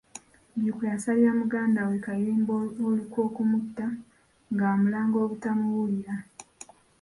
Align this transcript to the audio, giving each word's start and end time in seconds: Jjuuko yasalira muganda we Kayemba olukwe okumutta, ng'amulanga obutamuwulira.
Jjuuko 0.55 0.81
yasalira 0.91 1.31
muganda 1.41 1.79
we 1.89 1.95
Kayemba 2.05 2.53
olukwe 2.87 3.19
okumutta, 3.27 3.87
ng'amulanga 4.51 5.17
obutamuwulira. 5.23 6.15